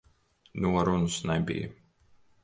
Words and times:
Norunas 0.63 1.17
nebija. 1.31 1.69